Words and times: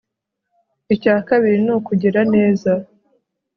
icya 0.93 1.15
kabiri 1.27 1.57
ni 1.65 1.71
ukugira 1.77 2.21
neza 2.33 2.71